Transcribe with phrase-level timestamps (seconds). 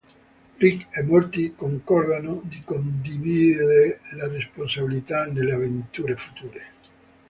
[0.59, 6.67] Rick e Morty concordano di condividere la responsabilità nelle avventure future.